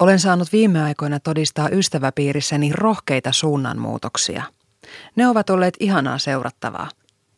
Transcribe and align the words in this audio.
Olen 0.00 0.18
saanut 0.18 0.52
viime 0.52 0.82
aikoina 0.82 1.20
todistaa 1.20 1.68
ystäväpiirissäni 1.68 2.72
rohkeita 2.72 3.32
suunnanmuutoksia. 3.32 4.42
Ne 5.16 5.28
ovat 5.28 5.50
olleet 5.50 5.76
ihanaa 5.80 6.18
seurattavaa. 6.18 6.88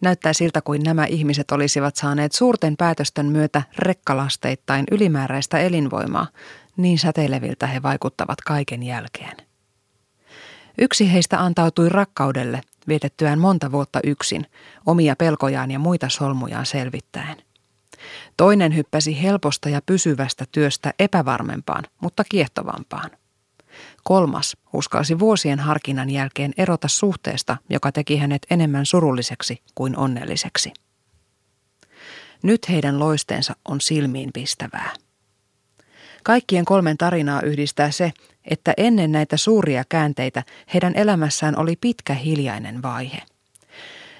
Näyttää 0.00 0.32
siltä 0.32 0.60
kuin 0.60 0.82
nämä 0.82 1.04
ihmiset 1.04 1.50
olisivat 1.50 1.96
saaneet 1.96 2.32
suurten 2.32 2.76
päätösten 2.76 3.26
myötä 3.26 3.62
rekkalasteittain 3.78 4.84
ylimääräistä 4.90 5.58
elinvoimaa, 5.58 6.26
niin 6.76 6.98
säteileviltä 6.98 7.66
he 7.66 7.82
vaikuttavat 7.82 8.40
kaiken 8.40 8.82
jälkeen. 8.82 9.36
Yksi 10.78 11.12
heistä 11.12 11.40
antautui 11.40 11.88
rakkaudelle 11.88 12.60
vietettyään 12.88 13.38
monta 13.38 13.72
vuotta 13.72 14.00
yksin, 14.04 14.46
omia 14.86 15.16
pelkojaan 15.16 15.70
ja 15.70 15.78
muita 15.78 16.08
solmujaan 16.08 16.66
selvittäen. 16.66 17.47
Toinen 18.38 18.76
hyppäsi 18.76 19.22
helposta 19.22 19.68
ja 19.68 19.82
pysyvästä 19.86 20.44
työstä 20.52 20.94
epävarmempaan, 20.98 21.84
mutta 22.00 22.24
kiehtovampaan. 22.30 23.10
Kolmas 24.04 24.56
uskalsi 24.72 25.18
vuosien 25.18 25.58
harkinnan 25.58 26.10
jälkeen 26.10 26.52
erota 26.58 26.88
suhteesta, 26.88 27.56
joka 27.70 27.92
teki 27.92 28.16
hänet 28.16 28.46
enemmän 28.50 28.86
surulliseksi 28.86 29.62
kuin 29.74 29.96
onnelliseksi. 29.96 30.72
Nyt 32.42 32.68
heidän 32.68 32.98
loisteensa 32.98 33.56
on 33.68 33.80
silmiin 33.80 34.30
pistävää. 34.34 34.90
Kaikkien 36.22 36.64
kolmen 36.64 36.98
tarinaa 36.98 37.42
yhdistää 37.42 37.90
se, 37.90 38.12
että 38.44 38.74
ennen 38.76 39.12
näitä 39.12 39.36
suuria 39.36 39.84
käänteitä 39.88 40.42
heidän 40.74 40.92
elämässään 40.96 41.58
oli 41.58 41.76
pitkä 41.76 42.14
hiljainen 42.14 42.82
vaihe. 42.82 43.22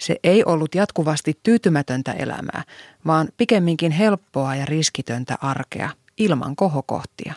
Se 0.00 0.16
ei 0.24 0.44
ollut 0.44 0.74
jatkuvasti 0.74 1.40
tyytymätöntä 1.42 2.12
elämää, 2.12 2.62
vaan 3.06 3.28
pikemminkin 3.36 3.92
helppoa 3.92 4.54
ja 4.54 4.66
riskitöntä 4.66 5.38
arkea 5.40 5.90
ilman 6.18 6.56
kohokohtia. 6.56 7.34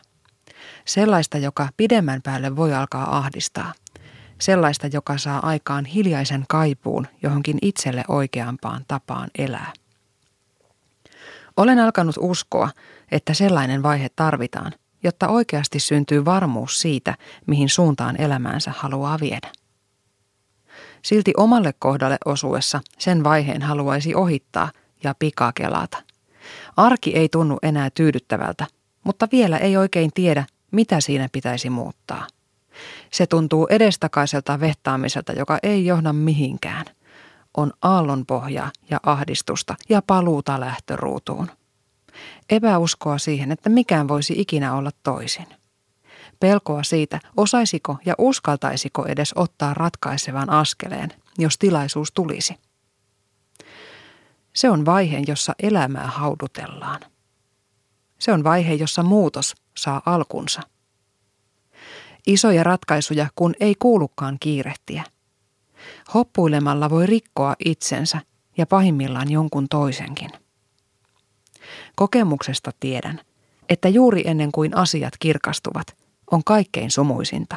Sellaista, 0.86 1.38
joka 1.38 1.70
pidemmän 1.78 2.22
päälle 2.22 2.56
voi 2.56 2.74
alkaa 2.74 3.18
ahdistaa. 3.18 3.74
Sellaista, 4.40 4.88
joka 4.88 5.18
saa 5.18 5.48
aikaan 5.48 5.86
hiljaisen 5.86 6.46
kaipuun 6.50 7.08
johonkin 7.24 7.58
itselle 7.62 8.04
oikeampaan 8.08 8.86
tapaan 8.88 9.30
elää. 9.38 9.74
Olen 11.58 11.80
alkanut 11.80 12.16
uskoa, 12.20 12.70
että 13.12 13.34
sellainen 13.34 13.84
vaihe 13.84 14.10
tarvitaan, 14.16 14.72
jotta 15.04 15.28
oikeasti 15.28 15.80
syntyy 15.80 16.26
varmuus 16.26 16.82
siitä, 16.82 17.16
mihin 17.48 17.70
suuntaan 17.70 18.22
elämäänsä 18.22 18.74
haluaa 18.78 19.20
viedä. 19.22 19.52
Silti 21.04 21.34
omalle 21.38 21.74
kohdalle 21.80 22.18
osuessa 22.26 22.82
sen 22.98 23.24
vaiheen 23.24 23.62
haluaisi 23.62 24.16
ohittaa 24.16 24.72
ja 25.04 25.16
pikakelata. 25.20 25.98
Arki 26.78 27.16
ei 27.16 27.30
tunnu 27.30 27.58
enää 27.64 27.90
tyydyttävältä, 27.90 28.68
mutta 29.04 29.28
vielä 29.32 29.58
ei 29.58 29.78
oikein 29.78 30.12
tiedä, 30.14 30.46
mitä 30.72 31.02
siinä 31.02 31.30
pitäisi 31.32 31.70
muuttaa. 31.70 32.28
Se 33.12 33.28
tuntuu 33.28 33.68
edestakaiselta 33.70 34.60
vehtaamiselta, 34.60 35.34
joka 35.34 35.60
ei 35.64 35.86
johda 35.86 36.14
mihinkään. 36.14 36.86
On 37.58 37.72
aallonpohjaa 37.82 38.72
ja 38.90 39.00
ahdistusta 39.04 39.76
ja 39.90 40.02
paluuta 40.08 40.60
lähtöruutuun. 40.60 41.48
Epäuskoa 42.50 43.18
siihen, 43.18 43.52
että 43.52 43.70
mikään 43.70 44.08
voisi 44.08 44.34
ikinä 44.38 44.76
olla 44.76 44.92
toisin. 45.04 45.46
Pelkoa 46.44 46.84
siitä, 46.84 47.20
osaisiko 47.38 47.98
ja 48.06 48.16
uskaltaisiko 48.18 49.06
edes 49.06 49.34
ottaa 49.36 49.74
ratkaisevan 49.74 50.50
askeleen, 50.50 51.14
jos 51.38 51.58
tilaisuus 51.58 52.12
tulisi. 52.12 52.56
Se 54.54 54.70
on 54.70 54.86
vaihe, 54.86 55.24
jossa 55.28 55.56
elämää 55.60 56.08
haudutellaan. 56.08 57.02
Se 58.20 58.32
on 58.32 58.44
vaihe, 58.44 58.74
jossa 58.74 59.04
muutos 59.04 59.56
saa 59.78 60.02
alkunsa. 60.06 60.62
Isoja 62.28 62.64
ratkaisuja, 62.64 63.28
kun 63.36 63.54
ei 63.60 63.76
kuulukaan 63.80 64.38
kiirehtiä. 64.40 65.04
Hoppuilemalla 66.14 66.90
voi 66.90 67.06
rikkoa 67.06 67.56
itsensä 67.66 68.20
ja 68.58 68.66
pahimmillaan 68.66 69.32
jonkun 69.32 69.70
toisenkin. 69.70 70.30
Kokemuksesta 71.96 72.72
tiedän, 72.80 73.22
että 73.70 73.90
juuri 73.90 74.24
ennen 74.26 74.52
kuin 74.52 74.78
asiat 74.78 75.14
kirkastuvat, 75.20 76.03
on 76.34 76.44
kaikkein 76.44 76.92
sumuisinta. 76.92 77.56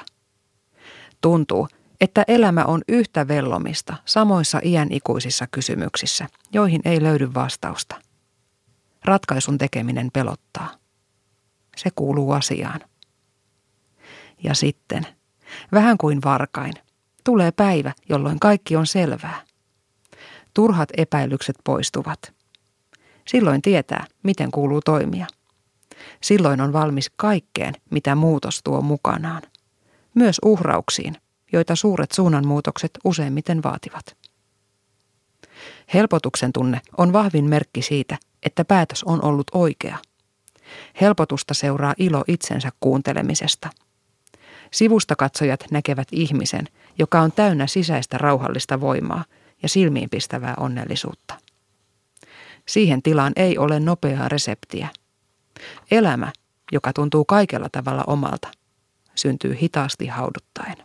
Tuntuu, 1.21 1.69
että 2.01 2.25
elämä 2.29 2.65
on 2.65 2.83
yhtä 2.89 3.29
vellomista 3.29 3.97
samoissa 4.05 4.61
iänikuisissa 4.65 5.47
kysymyksissä, 5.51 6.29
joihin 6.53 6.81
ei 6.85 7.03
löydy 7.03 7.35
vastausta. 7.35 7.97
Ratkaisun 9.05 9.59
tekeminen 9.59 10.11
pelottaa. 10.13 10.71
Se 11.77 11.91
kuuluu 11.97 12.33
asiaan. 12.33 12.81
Ja 14.43 14.55
sitten, 14.55 15.07
vähän 15.73 15.99
kuin 15.99 16.21
varkain, 16.25 16.75
tulee 17.25 17.53
päivä, 17.53 17.93
jolloin 18.09 18.41
kaikki 18.41 18.77
on 18.77 18.87
selvää. 18.87 19.43
Turhat 20.55 20.89
epäilykset 20.97 21.57
poistuvat– 21.65 22.19
Silloin 23.29 23.63
tietää, 23.63 24.07
miten 24.23 24.51
kuuluu 24.51 24.81
toimia. 24.85 25.27
Silloin 26.23 26.61
on 26.61 26.73
valmis 26.73 27.11
kaikkeen, 27.17 27.75
mitä 27.91 28.15
muutos 28.15 28.61
tuo 28.65 28.83
mukanaan. 28.83 29.43
Myös 30.15 30.37
uhrauksiin, 30.45 31.17
joita 31.53 31.77
suuret 31.77 32.13
suunnanmuutokset 32.13 32.91
useimmiten 33.05 33.63
vaativat. 33.63 34.17
Helpotuksen 35.95 36.53
tunne 36.53 36.81
on 36.99 37.13
vahvin 37.13 37.45
merkki 37.45 37.83
siitä, 37.83 38.19
että 38.43 38.65
päätös 38.65 39.05
on 39.05 39.25
ollut 39.25 39.47
oikea. 39.53 39.99
Helpotusta 41.01 41.55
seuraa 41.55 41.95
ilo 41.99 42.25
itsensä 42.29 42.71
kuuntelemisesta. 42.81 43.71
Sivusta 44.73 45.17
katsojat 45.17 45.65
näkevät 45.71 46.09
ihmisen, 46.13 46.69
joka 46.99 47.21
on 47.21 47.33
täynnä 47.33 47.67
sisäistä 47.67 48.19
rauhallista 48.19 48.81
voimaa 48.81 49.25
ja 49.63 49.69
silmiinpistävää 49.69 50.55
onnellisuutta. 50.61 51.35
Siihen 52.67 53.03
tilaan 53.03 53.33
ei 53.37 53.59
ole 53.59 53.81
nopeaa 53.81 54.29
reseptiä. 54.29 54.89
Elämä, 55.91 56.33
joka 56.73 56.93
tuntuu 56.93 57.25
kaikella 57.25 57.69
tavalla 57.73 58.05
omalta, 58.07 58.49
syntyy 59.15 59.57
hitaasti 59.61 60.07
hauduttaen. 60.07 60.77